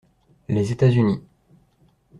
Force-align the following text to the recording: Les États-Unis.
Les 0.49 0.71
États-Unis. 0.71 1.21